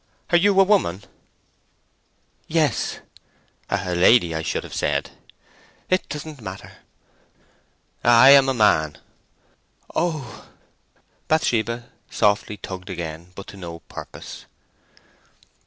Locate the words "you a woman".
0.37-1.03